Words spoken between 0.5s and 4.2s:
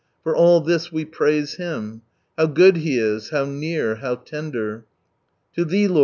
this we praise Him. How good He is, how near, how